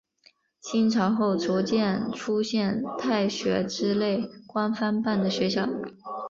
[0.59, 5.69] 清朝后逐渐出现太学之类官方办的学校。